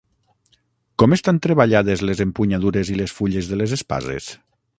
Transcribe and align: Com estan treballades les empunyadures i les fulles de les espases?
Com 1.03 1.13
estan 1.17 1.39
treballades 1.47 2.03
les 2.11 2.23
empunyadures 2.25 2.93
i 2.95 2.99
les 3.03 3.15
fulles 3.19 3.53
de 3.53 3.61
les 3.61 3.77
espases? 3.79 4.33